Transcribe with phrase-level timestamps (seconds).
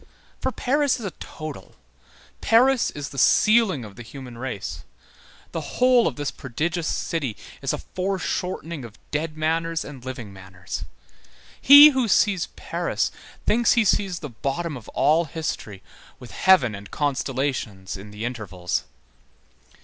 [0.39, 1.75] For Paris is a total.
[2.41, 4.83] Paris is the ceiling of the human race.
[5.51, 10.85] The whole of this prodigious city is a foreshortening of dead manners and living manners.
[11.61, 13.11] He who sees Paris
[13.45, 15.83] thinks he sees the bottom of all history
[16.19, 18.85] with heaven and constellations in the intervals.